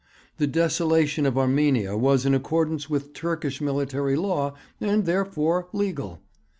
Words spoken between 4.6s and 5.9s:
and therefore